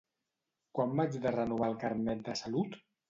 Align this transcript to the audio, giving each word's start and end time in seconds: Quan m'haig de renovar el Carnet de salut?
Quan 0.79 0.95
m'haig 0.99 1.17
de 1.25 1.33
renovar 1.35 1.67
el 1.73 1.77
Carnet 1.85 2.25
de 2.31 2.37
salut? 2.41 2.81